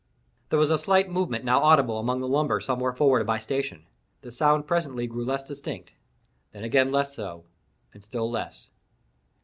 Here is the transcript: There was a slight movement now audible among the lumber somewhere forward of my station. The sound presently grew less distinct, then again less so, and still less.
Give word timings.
There 0.49 0.57
was 0.57 0.71
a 0.71 0.79
slight 0.79 1.11
movement 1.11 1.45
now 1.45 1.61
audible 1.61 1.99
among 1.99 2.21
the 2.21 2.27
lumber 2.27 2.59
somewhere 2.59 2.91
forward 2.91 3.19
of 3.21 3.27
my 3.27 3.37
station. 3.37 3.85
The 4.21 4.31
sound 4.31 4.65
presently 4.65 5.05
grew 5.05 5.23
less 5.25 5.43
distinct, 5.43 5.91
then 6.53 6.63
again 6.63 6.91
less 6.91 7.15
so, 7.15 7.45
and 7.93 8.03
still 8.03 8.27
less. 8.27 8.69